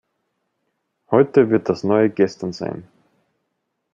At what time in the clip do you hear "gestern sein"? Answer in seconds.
2.09-2.87